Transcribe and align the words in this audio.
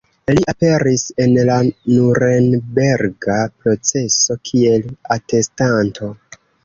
Li 0.35 0.43
aperis 0.51 1.01
en 1.25 1.33
la 1.49 1.57
Nurenberga 1.65 3.35
proceso 3.67 4.39
kiel 4.51 4.89
atestanto. 5.17 6.11